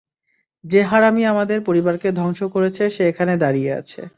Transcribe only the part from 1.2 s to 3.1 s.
আমাদের পরিবারকে ধ্বংস করেছে সে